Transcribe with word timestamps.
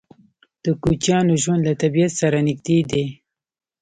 د 0.63 0.65
کوچیانو 0.83 1.33
ژوند 1.43 1.61
له 1.67 1.73
طبیعت 1.81 2.11
سره 2.21 2.37
نږدې 2.47 2.79
دی. 2.91 3.05